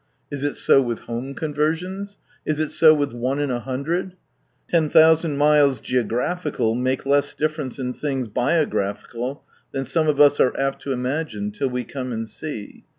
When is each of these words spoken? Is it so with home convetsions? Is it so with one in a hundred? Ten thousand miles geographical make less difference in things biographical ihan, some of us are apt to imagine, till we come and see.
Is 0.31 0.43
it 0.43 0.55
so 0.55 0.81
with 0.81 1.01
home 1.01 1.35
convetsions? 1.35 2.17
Is 2.43 2.59
it 2.59 2.71
so 2.71 2.91
with 2.91 3.13
one 3.13 3.37
in 3.37 3.51
a 3.51 3.59
hundred? 3.59 4.15
Ten 4.67 4.89
thousand 4.89 5.37
miles 5.37 5.79
geographical 5.79 6.73
make 6.73 7.05
less 7.05 7.35
difference 7.35 7.77
in 7.77 7.93
things 7.93 8.27
biographical 8.27 9.43
ihan, 9.75 9.85
some 9.85 10.07
of 10.07 10.19
us 10.19 10.39
are 10.39 10.59
apt 10.59 10.81
to 10.81 10.91
imagine, 10.91 11.51
till 11.51 11.69
we 11.69 11.83
come 11.83 12.11
and 12.11 12.27
see. 12.27 12.83